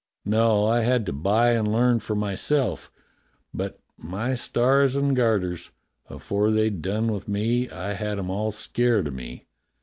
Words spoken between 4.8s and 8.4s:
and garters! afore they'd done with me I had 'em